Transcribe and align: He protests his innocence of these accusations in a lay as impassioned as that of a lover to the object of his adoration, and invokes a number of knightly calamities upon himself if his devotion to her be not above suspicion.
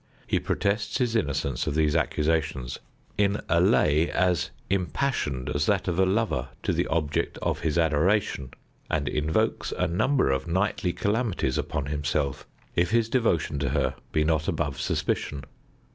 He 0.25 0.39
protests 0.39 0.97
his 0.97 1.15
innocence 1.15 1.67
of 1.67 1.75
these 1.75 1.95
accusations 1.95 2.79
in 3.19 3.39
a 3.47 3.61
lay 3.61 4.09
as 4.09 4.49
impassioned 4.67 5.47
as 5.49 5.67
that 5.67 5.87
of 5.87 5.99
a 5.99 6.07
lover 6.07 6.49
to 6.63 6.73
the 6.73 6.87
object 6.87 7.37
of 7.43 7.59
his 7.59 7.77
adoration, 7.77 8.49
and 8.89 9.07
invokes 9.07 9.71
a 9.77 9.85
number 9.85 10.31
of 10.31 10.47
knightly 10.47 10.91
calamities 10.93 11.59
upon 11.59 11.85
himself 11.85 12.47
if 12.75 12.89
his 12.89 13.09
devotion 13.09 13.59
to 13.59 13.69
her 13.69 13.93
be 14.11 14.23
not 14.23 14.47
above 14.47 14.81
suspicion. 14.81 15.43